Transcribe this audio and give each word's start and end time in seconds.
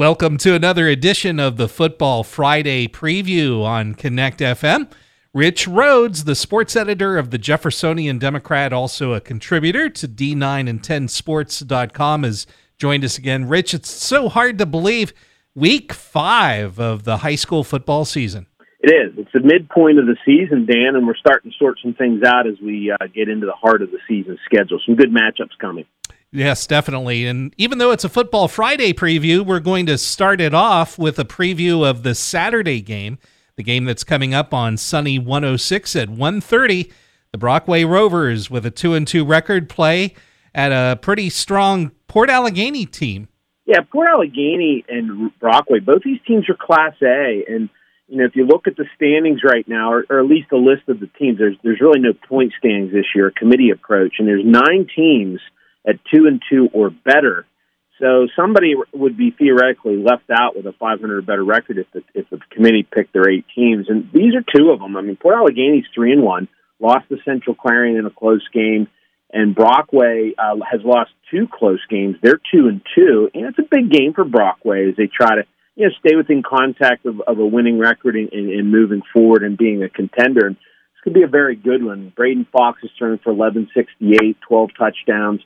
Welcome 0.00 0.38
to 0.38 0.54
another 0.54 0.88
edition 0.88 1.38
of 1.38 1.58
the 1.58 1.68
Football 1.68 2.24
Friday 2.24 2.88
preview 2.88 3.62
on 3.62 3.94
Connect 3.94 4.40
FM. 4.40 4.90
Rich 5.34 5.68
Rhodes, 5.68 6.24
the 6.24 6.34
sports 6.34 6.74
editor 6.74 7.18
of 7.18 7.28
the 7.28 7.36
Jeffersonian 7.36 8.18
Democrat, 8.18 8.72
also 8.72 9.12
a 9.12 9.20
contributor 9.20 9.90
to 9.90 10.08
D9 10.08 10.70
and 10.70 10.82
10sports.com, 10.82 12.22
has 12.22 12.46
joined 12.78 13.04
us 13.04 13.18
again. 13.18 13.46
Rich, 13.46 13.74
it's 13.74 13.90
so 13.90 14.30
hard 14.30 14.56
to 14.56 14.64
believe 14.64 15.12
week 15.54 15.92
five 15.92 16.80
of 16.80 17.04
the 17.04 17.18
high 17.18 17.34
school 17.34 17.62
football 17.62 18.06
season. 18.06 18.46
It 18.80 18.90
is. 18.90 19.18
It's 19.18 19.32
the 19.34 19.40
midpoint 19.40 19.98
of 19.98 20.06
the 20.06 20.16
season, 20.24 20.64
Dan, 20.64 20.96
and 20.96 21.06
we're 21.06 21.14
starting 21.14 21.50
to 21.50 21.56
sort 21.58 21.76
some 21.82 21.92
things 21.92 22.22
out 22.24 22.46
as 22.46 22.54
we 22.62 22.90
uh, 22.90 23.06
get 23.14 23.28
into 23.28 23.44
the 23.44 23.52
heart 23.52 23.82
of 23.82 23.90
the 23.90 23.98
season 24.08 24.38
schedule. 24.46 24.80
Some 24.86 24.96
good 24.96 25.12
matchups 25.12 25.58
coming. 25.60 25.84
Yes, 26.32 26.66
definitely. 26.66 27.26
And 27.26 27.52
even 27.58 27.78
though 27.78 27.90
it's 27.90 28.04
a 28.04 28.08
Football 28.08 28.46
Friday 28.46 28.92
preview, 28.92 29.44
we're 29.44 29.60
going 29.60 29.86
to 29.86 29.98
start 29.98 30.40
it 30.40 30.54
off 30.54 30.96
with 30.96 31.18
a 31.18 31.24
preview 31.24 31.84
of 31.88 32.04
the 32.04 32.14
Saturday 32.14 32.80
game, 32.80 33.18
the 33.56 33.64
game 33.64 33.84
that's 33.84 34.04
coming 34.04 34.32
up 34.32 34.54
on 34.54 34.76
Sunny 34.76 35.18
106 35.18 35.96
at 35.96 36.08
1:30. 36.08 36.92
The 37.32 37.38
Brockway 37.38 37.84
Rovers 37.84 38.50
with 38.50 38.64
a 38.66 38.70
2 38.70 38.94
and 38.94 39.06
2 39.06 39.24
record 39.24 39.68
play 39.68 40.14
at 40.54 40.72
a 40.72 40.96
pretty 40.96 41.30
strong 41.30 41.92
Port 42.08 42.28
Allegany 42.28 42.90
team. 42.90 43.28
Yeah, 43.66 43.80
Port 43.90 44.08
Allegany 44.08 44.84
and 44.88 45.30
Brockway, 45.38 45.80
both 45.80 46.02
these 46.04 46.20
teams 46.26 46.48
are 46.48 46.56
class 46.56 46.94
A 47.02 47.44
and 47.48 47.68
you 48.08 48.16
know, 48.16 48.24
if 48.24 48.34
you 48.34 48.44
look 48.44 48.66
at 48.66 48.76
the 48.76 48.86
standings 48.96 49.42
right 49.44 49.66
now, 49.68 49.92
or, 49.92 50.04
or 50.10 50.18
at 50.18 50.26
least 50.26 50.50
a 50.50 50.56
list 50.56 50.88
of 50.88 50.98
the 50.98 51.06
teams, 51.16 51.38
there's 51.38 51.56
there's 51.62 51.80
really 51.80 52.00
no 52.00 52.12
point 52.12 52.52
standings 52.58 52.92
this 52.92 53.06
year, 53.14 53.28
a 53.28 53.32
committee 53.32 53.70
approach, 53.70 54.14
and 54.18 54.26
there's 54.26 54.44
nine 54.44 54.88
teams 54.96 55.40
at 55.86 55.96
two 56.12 56.26
and 56.26 56.42
two 56.50 56.68
or 56.72 56.90
better. 56.90 57.46
So 58.00 58.28
somebody 58.34 58.74
would 58.94 59.16
be 59.16 59.30
theoretically 59.30 59.96
left 59.96 60.30
out 60.30 60.56
with 60.56 60.64
a 60.66 60.72
500 60.72 61.18
or 61.18 61.22
better 61.22 61.44
record 61.44 61.76
if 61.78 61.86
the 61.92 62.02
if 62.14 62.28
the 62.30 62.38
committee 62.50 62.82
picked 62.82 63.12
their 63.12 63.28
eight 63.28 63.44
teams, 63.54 63.86
and 63.88 64.08
these 64.12 64.34
are 64.34 64.44
two 64.56 64.70
of 64.70 64.80
them. 64.80 64.96
I 64.96 65.02
mean, 65.02 65.16
Port 65.16 65.38
Allegany's 65.38 65.84
three 65.94 66.12
and 66.12 66.22
one, 66.22 66.48
lost 66.80 67.08
to 67.10 67.18
Central 67.24 67.54
Clarion 67.54 67.98
in 67.98 68.06
a 68.06 68.10
close 68.10 68.46
game, 68.54 68.88
and 69.30 69.54
Brockway 69.54 70.32
uh, 70.38 70.56
has 70.70 70.80
lost 70.82 71.10
two 71.30 71.46
close 71.52 71.80
games. 71.90 72.16
They're 72.22 72.40
two 72.52 72.68
and 72.68 72.80
two, 72.94 73.30
and 73.34 73.44
it's 73.44 73.58
a 73.58 73.68
big 73.70 73.90
game 73.90 74.14
for 74.14 74.24
Brockway 74.24 74.88
as 74.88 74.96
they 74.96 75.06
try 75.06 75.36
to 75.36 75.42
you 75.76 75.86
know 75.86 75.92
stay 76.00 76.16
within 76.16 76.42
contact 76.42 77.04
of, 77.04 77.20
of 77.20 77.38
a 77.38 77.46
winning 77.46 77.78
record 77.78 78.16
and, 78.16 78.32
and, 78.32 78.50
and 78.50 78.72
moving 78.72 79.02
forward 79.12 79.42
and 79.42 79.58
being 79.58 79.82
a 79.82 79.90
contender. 79.90 80.46
And 80.46 80.56
this 80.56 81.04
could 81.04 81.14
be 81.14 81.22
a 81.22 81.28
very 81.28 81.54
good 81.54 81.84
one. 81.84 82.12
Braden 82.16 82.46
Fox 82.50 82.80
has 82.80 82.90
turned 82.98 83.20
for 83.20 83.34
1168, 83.34 84.38
12 84.40 84.70
touchdowns. 84.78 85.40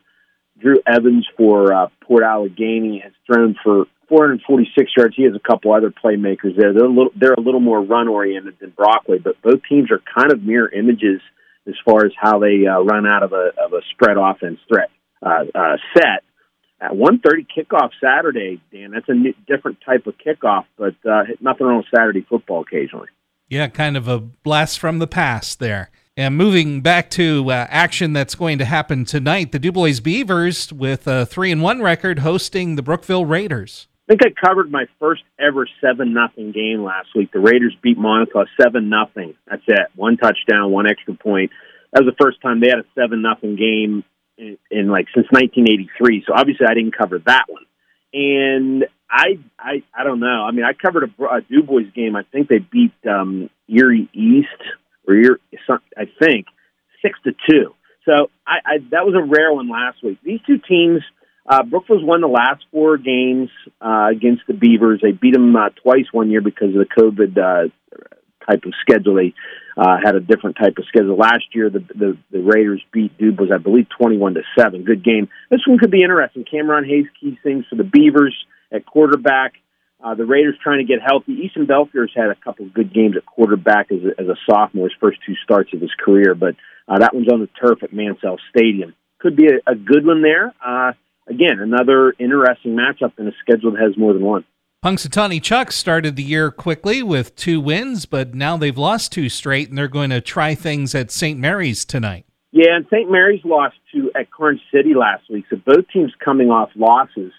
Drew 0.61 0.77
Evans 0.87 1.27
for 1.37 1.73
uh, 1.73 1.89
Port 2.01 2.23
Allegany 2.23 3.03
has 3.03 3.13
thrown 3.27 3.57
for 3.63 3.87
446 4.09 4.93
yards. 4.97 5.15
He 5.17 5.25
has 5.25 5.35
a 5.35 5.41
couple 5.41 5.73
other 5.73 5.91
playmakers 5.91 6.57
there. 6.57 6.73
They're 6.73 6.85
a 6.85 6.89
little, 6.89 7.11
they're 7.17 7.35
a 7.35 7.41
little 7.41 7.61
more 7.61 7.83
run 7.83 8.09
oriented 8.09 8.57
than 8.61 8.71
Brockway, 8.71 9.19
but 9.19 9.41
both 9.43 9.61
teams 9.69 9.91
are 9.91 10.01
kind 10.15 10.33
of 10.33 10.43
mirror 10.43 10.71
images 10.71 11.21
as 11.67 11.75
far 11.85 12.05
as 12.05 12.13
how 12.21 12.39
they 12.39 12.67
uh, 12.67 12.81
run 12.81 13.07
out 13.07 13.23
of 13.23 13.33
a 13.33 13.51
of 13.63 13.73
a 13.73 13.81
spread 13.93 14.17
offense 14.19 14.59
threat 14.69 14.91
uh, 15.23 15.45
uh, 15.55 15.77
set. 15.95 16.23
At 16.81 16.91
1:30 16.91 17.47
kickoff 17.57 17.91
Saturday, 18.03 18.61
Dan. 18.71 18.91
That's 18.91 19.09
a 19.09 19.15
new, 19.15 19.33
different 19.47 19.79
type 19.87 20.07
of 20.07 20.15
kickoff, 20.19 20.65
but 20.77 20.95
uh, 21.09 21.23
nothing 21.41 21.67
wrong 21.67 21.79
with 21.79 21.87
Saturday 21.95 22.27
football 22.29 22.61
occasionally. 22.61 23.09
Yeah, 23.49 23.69
kind 23.69 23.97
of 23.97 24.09
a 24.09 24.19
blast 24.19 24.79
from 24.79 24.99
the 24.99 25.07
past 25.07 25.61
there. 25.61 25.91
And 26.17 26.37
moving 26.37 26.81
back 26.81 27.11
to 27.11 27.51
uh, 27.51 27.67
action 27.69 28.12
that's 28.12 28.37
going 28.37 28.59
to 28.59 28.65
happen 28.65 29.05
tonight, 29.05 29.51
the 29.51 29.59
Dubois 29.59 29.98
Beavers 29.98 30.73
with 30.73 31.09
a 31.09 31.27
three 31.27 31.51
and 31.51 31.61
one 31.61 31.83
record 31.83 32.20
hosting 32.20 32.77
the 32.77 32.83
Brookville 32.83 33.27
Raiders. 33.27 33.89
I 34.09 34.12
think 34.12 34.20
I 34.23 34.47
covered 34.47 34.70
my 34.70 34.85
first 35.01 35.23
ever 35.41 35.67
seven 35.81 36.15
nothing 36.15 36.53
game 36.53 36.85
last 36.85 37.09
week. 37.17 37.33
The 37.33 37.41
Raiders 37.41 37.77
beat 37.83 37.98
Monaco 37.98 38.45
seven 38.61 38.89
nothing. 38.89 39.35
That's 39.51 39.65
it. 39.67 39.89
One 39.97 40.17
touchdown, 40.17 40.70
one 40.70 40.89
extra 40.89 41.15
point. 41.15 41.51
That 41.92 42.05
was 42.05 42.14
the 42.17 42.25
first 42.25 42.41
time 42.41 42.61
they 42.61 42.69
had 42.69 42.79
a 42.79 42.86
seven 42.95 43.20
nothing 43.20 43.57
game 43.57 44.05
in, 44.39 44.57
in 44.70 44.89
like 44.89 45.07
since 45.13 45.27
1983. 45.31 46.25
So 46.29 46.35
obviously 46.36 46.67
I 46.70 46.75
didn't 46.75 46.96
cover 46.96 47.19
that 47.27 47.46
one. 47.48 47.64
And 48.13 48.85
I 49.11 49.41
I 49.58 49.83
I 49.92 50.05
don't 50.05 50.20
know. 50.20 50.45
I 50.46 50.52
mean, 50.52 50.64
I 50.64 50.75
covered 50.75 51.11
a, 51.19 51.25
a 51.25 51.41
Dubois 51.41 51.91
game. 51.92 52.14
I 52.14 52.23
think 52.31 52.46
they 52.46 52.58
beat 52.58 52.92
um, 53.05 53.51
Erie 53.69 54.08
East 54.13 54.63
or 55.07 55.15
you're, 55.15 55.39
I 55.97 56.05
think, 56.19 56.47
six 57.03 57.19
to 57.25 57.33
two. 57.48 57.75
So 58.05 58.31
I, 58.47 58.57
I, 58.65 58.79
that 58.91 59.07
was 59.07 59.15
a 59.15 59.23
rare 59.23 59.53
one 59.53 59.69
last 59.69 60.03
week. 60.03 60.19
These 60.23 60.41
two 60.47 60.59
teams, 60.59 61.03
uh, 61.48 61.63
Brookville's 61.63 62.05
won 62.05 62.20
the 62.20 62.27
last 62.27 62.65
four 62.70 62.97
games 62.98 63.51
uh, 63.81 64.09
against 64.11 64.43
the 64.47 64.55
Beavers. 64.55 65.01
They 65.03 65.13
beat 65.13 65.35
them 65.35 65.55
uh, 65.57 65.70
twice 65.83 66.07
one 66.13 66.31
year 66.31 66.41
because 66.41 66.69
of 66.69 66.75
the 66.75 66.87
COVID 66.87 67.39
uh, 67.39 67.69
type 68.48 68.64
of 68.64 68.73
schedule. 68.81 69.14
They 69.14 69.33
uh, 69.77 69.97
had 70.05 70.14
a 70.17 70.20
different 70.20 70.57
type 70.57 70.75
of 70.79 70.85
schedule 70.87 71.17
last 71.17 71.45
year. 71.55 71.70
The 71.70 71.81
the, 71.81 72.19
the 72.31 72.41
Raiders 72.41 72.83
beat 72.93 73.17
Dubois, 73.19 73.55
I 73.55 73.59
believe, 73.59 73.87
twenty-one 73.98 74.35
to 74.35 74.43
seven. 74.59 74.85
Good 74.85 75.03
game. 75.03 75.29
This 75.51 75.61
one 75.67 75.79
could 75.79 75.91
be 75.91 76.03
interesting. 76.03 76.45
Cameron 76.45 76.85
Hayes 76.85 77.07
keys 77.20 77.39
things 77.43 77.64
for 77.69 77.77
the 77.77 77.85
Beavers 77.85 78.37
at 78.70 78.87
quarterback. 78.87 79.55
Uh, 80.05 80.15
the 80.15 80.27
Raiders 80.27 80.57
trying 80.63 80.79
to 80.79 80.85
get 80.85 81.01
healthy. 81.03 81.33
Easton 81.33 81.65
Belfier's 81.65 82.13
had 82.15 82.29
a 82.29 82.35
couple 82.35 82.67
of 82.67 82.75
good 82.75 82.92
games 82.92 83.17
at 83.17 83.25
quarterback 83.25 83.91
as 83.91 84.01
a, 84.05 84.20
as 84.20 84.29
a 84.29 84.37
sophomore, 84.48 84.89
his 84.89 84.97
first 85.01 85.19
two 85.27 85.33
starts 85.42 85.73
of 85.73 85.81
his 85.81 85.92
career, 85.98 86.35
but 86.35 86.57
uh, 86.87 86.98
that 86.98 87.15
one's 87.15 87.29
on 87.33 87.41
the 87.41 87.48
turf 87.59 87.83
at 87.83 87.91
Mansell 87.91 88.37
Stadium. 88.55 88.95
Could 89.19 89.35
be 89.35 89.47
a, 89.47 89.73
a 89.73 89.75
good 89.75 90.05
one 90.05 90.20
there. 90.20 90.53
Uh, 90.64 90.93
again, 91.27 91.59
another 91.59 92.14
interesting 92.19 92.77
matchup 92.77 93.19
in 93.19 93.29
a 93.29 93.33
schedule 93.41 93.73
that 93.73 93.81
has 93.81 93.97
more 93.97 94.13
than 94.13 94.23
one. 94.23 94.45
Punxsutawney 94.85 95.43
Chuck 95.43 95.73
started 95.73 96.17
the 96.17 96.23
year 96.23 96.51
quickly 96.51 97.03
with 97.03 97.35
two 97.35 97.59
wins, 97.59 98.05
but 98.05 98.35
now 98.35 98.59
they've 98.59 98.77
lost 98.77 99.11
two 99.11 99.31
straight, 99.31 99.70
and 99.70 99.79
they're 99.79 99.89
going 99.89 100.11
to 100.11 100.20
try 100.20 100.55
things 100.55 100.95
at 100.95 101.11
St. 101.11 101.39
Mary's 101.39 101.87
tonight. 101.87 102.27
Yeah, 102.53 102.77
and 102.77 102.85
St. 102.93 103.11
Mary's 103.11 103.41
lost 103.43 103.77
to 103.95 104.11
at 104.14 104.31
Karns 104.31 104.61
City 104.70 104.93
last 104.95 105.31
week, 105.31 105.47
so 105.48 105.57
both 105.57 105.89
teams 105.91 106.13
coming 106.23 106.51
off 106.51 106.69
losses. 106.77 107.33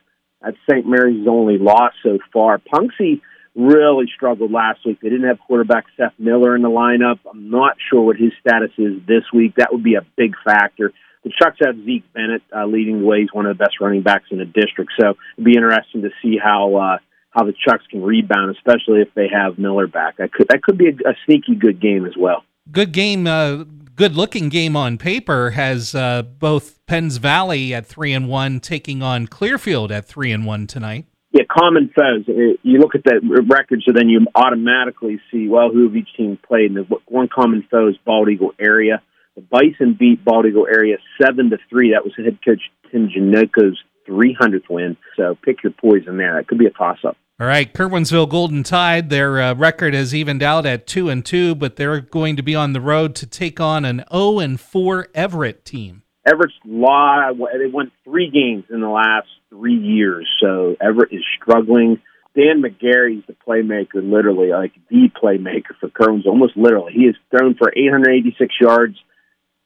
At 0.46 0.54
St. 0.70 0.88
Mary's 0.88 1.28
only 1.28 1.58
loss 1.58 1.94
so 2.04 2.20
far. 2.32 2.60
Punxsy 2.60 3.22
really 3.56 4.06
struggled 4.14 4.52
last 4.52 4.86
week. 4.86 5.00
They 5.02 5.10
didn't 5.10 5.28
have 5.28 5.40
quarterback 5.40 5.86
Seth 5.98 6.14
Miller 6.20 6.56
in 6.56 6.62
the 6.62 6.70
lineup. 6.70 7.20
I'm 7.30 7.50
not 7.50 7.78
sure 7.90 8.02
what 8.02 8.18
his 8.18 8.32
status 8.40 8.72
is 8.78 9.02
this 9.08 9.24
week. 9.34 9.56
That 9.56 9.72
would 9.72 9.84
be 9.84 9.96
a 9.96 10.06
big 10.16 10.36
factor. 10.44 10.92
The 11.24 11.32
Chucks 11.42 11.58
have 11.66 11.76
Zeke 11.84 12.04
Bennett 12.14 12.44
uh, 12.56 12.66
leading 12.66 13.00
the 13.00 13.06
way. 13.06 13.22
He's 13.22 13.34
one 13.34 13.48
of 13.48 13.58
the 13.58 13.64
best 13.64 13.80
running 13.82 14.04
backs 14.04 14.26
in 14.30 14.38
the 14.38 14.46
district. 14.46 14.92
So 15.00 15.16
it'd 15.36 15.46
be 15.46 15.56
interesting 15.56 16.04
to 16.04 16.12
see 16.22 16.38
how 16.38 16.76
uh, 16.76 16.98
how 17.32 17.46
the 17.46 17.54
Chucks 17.54 17.84
can 17.90 18.04
rebound, 18.04 18.56
especially 18.56 19.02
if 19.02 19.14
they 19.16 19.28
have 19.34 19.58
Miller 19.58 19.88
back. 19.88 20.18
That 20.18 20.32
could 20.32 20.50
that 20.50 20.62
could 20.62 20.78
be 20.78 20.90
a, 20.90 21.10
a 21.10 21.14
sneaky 21.26 21.56
good 21.56 21.82
game 21.82 22.06
as 22.06 22.14
well. 22.16 22.44
Good 22.72 22.92
game. 22.92 23.26
Uh, 23.26 23.64
good 23.96 24.16
looking 24.16 24.50
game 24.50 24.76
on 24.76 24.98
paper 24.98 25.52
has 25.52 25.96
uh, 25.96 26.22
both 26.22 26.86
Penns 26.86 27.18
Valley 27.18 27.74
at 27.74 27.86
three 27.86 28.14
and 28.14 28.28
one 28.28 28.60
taking 28.60 29.02
on 29.02 29.28
Clearfield 29.28 29.92
at 29.92 30.06
three 30.06 30.32
and 30.32 30.46
one 30.46 30.68
tonight. 30.68 31.06
Yeah, 31.32 31.44
common 31.52 31.92
foes. 31.96 32.26
Uh, 32.30 32.56
you 32.64 32.80
look 32.80 32.96
at 32.96 33.04
the 33.04 33.20
record, 33.50 33.84
so 33.86 33.92
then 33.94 34.08
you 34.10 34.26
automatically 34.36 35.20
see 35.32 35.48
well 35.48 35.70
who 35.70 35.88
have 35.88 35.96
each 35.96 36.10
team 36.16 36.38
played. 36.48 36.72
And 36.72 36.78
the 36.78 36.96
one 37.08 37.28
common 37.28 37.68
foe 37.70 37.90
is 37.90 37.96
Bald 38.06 38.30
Eagle 38.30 38.54
area. 38.60 39.02
The 39.36 39.42
Bison 39.42 39.98
beat 40.00 40.24
Bald 40.24 40.46
Eagle 40.46 40.68
area 40.68 40.98
seven 41.22 41.50
to 41.50 41.58
three. 41.70 41.92
That 41.92 42.06
was 42.06 42.14
head 42.16 42.40
coach 42.46 42.62
Tim 42.92 43.10
Janocko's 43.10 43.78
300th 44.08 44.70
win. 44.70 44.98
So 45.16 45.38
pick 45.44 45.64
your 45.64 45.74
poison 45.74 46.18
there. 46.18 46.40
It 46.40 46.48
could 46.48 46.58
be 46.58 46.66
a 46.66 46.72
toss 46.72 47.00
up. 47.06 47.18
All 47.38 47.48
right, 47.48 47.74
Curwensville 47.74 48.30
Golden 48.30 48.64
Tide. 48.64 49.10
Their 49.10 49.42
uh, 49.42 49.56
record 49.56 49.94
has 49.94 50.16
evened 50.16 50.42
out 50.42 50.66
at 50.66 50.88
two 50.88 51.10
and 51.10 51.26
two, 51.26 51.54
but 51.54 51.76
they're 51.76 52.00
going 52.00 52.38
to 52.38 52.42
be 52.42 52.56
on 52.56 52.72
the 52.72 52.80
road 52.80 53.14
to 53.16 53.28
take 53.28 53.60
on 53.60 53.84
an 53.84 53.98
zero 53.98 54.08
oh 54.10 54.40
and 54.40 54.58
four 54.58 55.10
Everett 55.14 55.66
team. 55.66 56.04
Everett's 56.26 56.54
law. 56.64 57.32
They 57.34 57.68
won 57.68 57.92
three 58.06 58.32
games 58.32 58.64
in 58.70 58.80
the 58.80 58.88
last 58.88 59.28
three 59.50 59.76
years, 59.76 60.30
so 60.40 60.78
Everett 60.80 61.12
is 61.12 61.24
struggling. 61.42 62.00
Dan 62.36 62.62
McGarry's 62.62 63.26
the 63.28 63.36
playmaker, 63.48 63.96
literally 63.96 64.50
like 64.50 64.74
the 64.90 65.10
playmaker 65.22 65.76
for 65.80 65.90
Kerwins, 65.90 66.26
almost 66.26 66.56
literally. 66.56 66.94
He 66.94 67.06
has 67.06 67.16
thrown 67.32 67.56
for 67.56 67.72
886 67.76 68.56
yards, 68.60 68.98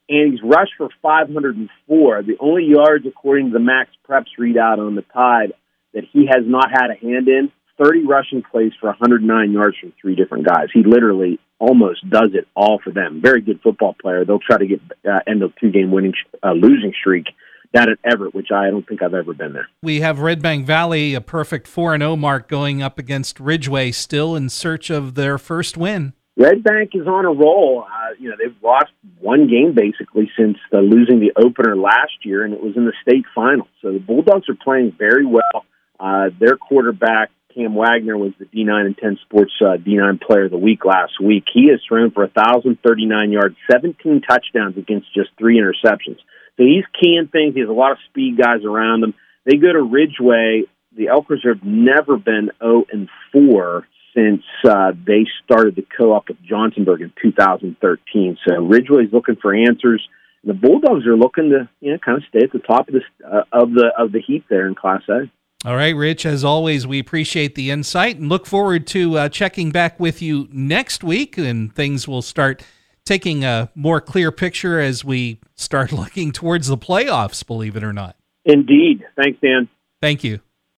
and 0.09 0.33
he's 0.33 0.41
rushed 0.44 0.73
for 0.77 0.89
504. 1.01 2.23
The 2.23 2.38
only 2.39 2.65
yards, 2.65 3.06
according 3.07 3.47
to 3.47 3.53
the 3.53 3.59
Max 3.59 3.91
Preps 4.07 4.35
readout 4.39 4.79
on 4.79 4.95
the 4.95 5.03
Tide, 5.13 5.53
that 5.94 6.03
he 6.11 6.25
has 6.25 6.44
not 6.45 6.69
had 6.71 6.89
a 6.91 6.95
hand 6.95 7.27
in 7.27 7.51
30 7.81 8.06
rushing 8.06 8.44
plays 8.44 8.73
for 8.79 8.88
109 8.88 9.51
yards 9.51 9.77
from 9.79 9.94
three 10.01 10.15
different 10.15 10.45
guys. 10.45 10.67
He 10.73 10.83
literally 10.83 11.39
almost 11.59 12.07
does 12.09 12.31
it 12.33 12.47
all 12.56 12.79
for 12.83 12.91
them. 12.91 13.21
Very 13.21 13.41
good 13.41 13.61
football 13.61 13.95
player. 14.01 14.25
They'll 14.25 14.39
try 14.39 14.57
to 14.57 14.67
get 14.67 14.81
uh, 15.06 15.19
end 15.27 15.44
of 15.44 15.53
two 15.57 15.71
game 15.71 15.91
winning 15.91 16.13
uh, 16.44 16.51
losing 16.51 16.94
streak 17.00 17.25
down 17.73 17.89
at 17.89 18.00
Everett, 18.03 18.33
which 18.33 18.51
I 18.51 18.69
don't 18.69 18.88
think 18.88 19.03
I've 19.03 19.13
ever 19.13 19.33
been 19.33 19.53
there. 19.53 19.67
We 19.83 20.01
have 20.01 20.19
Red 20.19 20.41
Bank 20.41 20.65
Valley, 20.65 21.13
a 21.13 21.21
perfect 21.21 21.67
4 21.67 21.97
0 21.97 22.15
mark 22.15 22.47
going 22.47 22.81
up 22.81 22.97
against 22.97 23.39
Ridgeway, 23.39 23.91
still 23.91 24.35
in 24.35 24.50
search 24.50 24.89
of 24.89 25.15
their 25.15 25.38
first 25.38 25.77
win. 25.77 26.13
Red 26.39 26.63
Bank 26.63 26.91
is 26.94 27.06
on 27.06 27.25
a 27.25 27.33
roll. 27.33 27.83
Uh, 27.86 28.13
you 28.18 28.30
know, 28.30 28.36
they've 28.39 28.56
lost 28.63 28.94
one 29.19 29.50
game 29.50 29.75
basically 29.75 30.31
since 30.39 30.57
uh, 30.74 30.77
losing 30.77 31.19
the 31.19 31.33
opener 31.36 31.75
last 31.75 32.24
year, 32.24 32.45
and 32.45 32.53
it 32.53 32.63
was 32.63 32.77
in 32.77 32.86
the 32.86 32.94
state 33.01 33.25
final. 33.36 33.68
So 33.81 33.91
the 33.91 34.00
Bulldogs 34.00 34.47
are 34.47 34.56
playing 34.56 34.95
very 34.97 35.25
well. 35.25 35.65
Uh, 36.00 36.30
their 36.39 36.56
quarterback, 36.56 37.30
Cam 37.53 37.75
Wagner 37.75 38.18
was 38.18 38.31
the 38.39 38.45
D9 38.45 38.86
and 38.86 38.97
10 38.97 39.19
Sports 39.25 39.51
uh, 39.59 39.75
D9 39.75 40.21
Player 40.21 40.45
of 40.45 40.51
the 40.51 40.57
Week 40.57 40.86
last 40.86 41.19
week. 41.21 41.44
He 41.53 41.68
has 41.71 41.81
thrown 41.86 42.12
for 42.12 42.21
1,039 42.21 43.31
yards, 43.33 43.57
17 43.69 44.21
touchdowns 44.21 44.77
against 44.77 45.13
just 45.13 45.31
three 45.38 45.59
interceptions. 45.59 46.19
So 46.56 46.63
he's 46.63 46.85
keying 47.01 47.27
things. 47.30 47.56
He 47.56 47.59
has 47.59 47.69
a 47.69 47.74
lot 47.74 47.92
of 47.92 47.97
speed 48.09 48.38
guys 48.38 48.63
around 48.63 49.03
him. 49.03 49.13
They 49.44 49.57
go 49.57 49.74
to 49.74 49.81
Ridgeway. 49.81 50.63
The 50.95 51.09
Elk 51.09 51.27
have 51.30 51.63
never 51.63 52.18
been 52.18 52.50
0 52.62 52.85
and 52.94 53.09
4 53.33 53.85
since 54.19 54.44
uh, 54.66 54.92
they 55.06 55.25
started 55.44 55.75
the 55.75 55.86
co-op 55.98 56.27
with 56.27 56.38
Johnsonburg 56.44 57.01
in 57.01 57.13
2013. 57.21 58.38
So 58.48 58.62
Ridgeway's 58.62 59.13
looking 59.13 59.38
for 59.42 59.54
answers. 59.54 60.06
The 60.44 60.54
Bulldogs 60.54 61.06
are 61.06 61.18
looking 61.18 61.50
to 61.50 61.69
you 61.81 61.92
know 61.92 61.98
kind 62.04 62.18
of 62.18 62.24
stay 62.30 62.39
at 62.44 62.51
the 62.51 62.60
top 62.60 62.88
of 62.88 62.95
the 62.95 63.27
uh, 63.27 63.44
of 63.51 63.74
the 63.74 63.92
of 63.98 64.12
the 64.12 64.21
heap 64.21 64.45
there 64.50 64.68
in 64.68 64.75
Class 64.75 65.01
A. 65.10 65.30
All 65.66 65.75
right, 65.75 65.95
Rich. 65.95 66.25
As 66.25 66.45
always, 66.45 66.88
we 66.88 67.00
appreciate 67.00 67.56
the 67.56 67.69
insight 67.69 68.18
and 68.18 68.30
look 68.30 68.45
forward 68.45 68.88
to 68.88 69.18
uh, 69.18 69.30
checking 69.30 69.71
back 69.71 70.00
with 70.00 70.21
you 70.21 70.48
next 70.51 71.04
week, 71.04 71.38
and 71.38 71.75
things 71.75 72.07
will 72.07 72.21
start 72.21 72.63
taking 73.04 73.44
a 73.44 73.69
more 73.75 74.00
clear 74.00 74.31
picture 74.31 74.80
as 74.80 75.04
we 75.04 75.42
start 75.56 75.92
looking 75.92 76.31
towards 76.31 76.68
the 76.68 76.77
playoffs. 76.77 77.45
Believe 77.45 77.75
it 77.75 77.83
or 77.83 77.92
not. 77.92 78.16
Indeed. 78.45 79.04
Thanks, 79.18 79.39
Dan. 79.42 79.68
Thank 80.01 80.24
you. 80.24 80.39